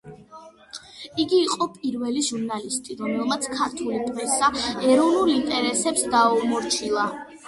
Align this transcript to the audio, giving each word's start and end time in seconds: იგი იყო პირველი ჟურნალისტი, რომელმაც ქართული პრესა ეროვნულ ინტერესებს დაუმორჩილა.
იგი 1.23 1.41
იყო 1.47 1.65
პირველი 1.73 2.23
ჟურნალისტი, 2.27 2.97
რომელმაც 3.01 3.45
ქართული 3.59 3.99
პრესა 4.07 4.49
ეროვნულ 4.95 5.31
ინტერესებს 5.35 6.07
დაუმორჩილა. 6.17 7.05